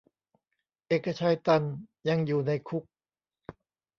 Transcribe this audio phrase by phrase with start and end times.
[0.87, 1.63] เอกชัย ตัน
[2.09, 2.83] ยังอยู่ในคุก